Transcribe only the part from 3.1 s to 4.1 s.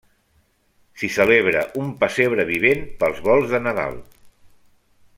volts de Nadal.